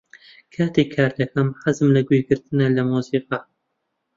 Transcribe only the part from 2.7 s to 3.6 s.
لە مۆسیقا.